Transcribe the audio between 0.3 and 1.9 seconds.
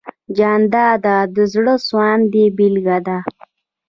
جانداد د زړه